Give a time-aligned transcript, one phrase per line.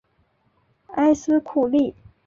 [0.95, 1.93] 埃斯库利。